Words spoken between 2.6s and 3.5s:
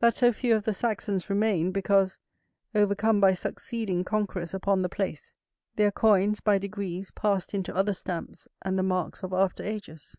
overcome by